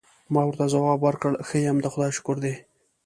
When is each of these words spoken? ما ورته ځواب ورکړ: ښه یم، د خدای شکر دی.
ما 0.33 0.41
ورته 0.45 0.65
ځواب 0.73 0.99
ورکړ: 1.03 1.31
ښه 1.47 1.57
یم، 1.65 1.77
د 1.81 1.85
خدای 1.93 2.11
شکر 2.17 2.37
دی. 2.43 2.55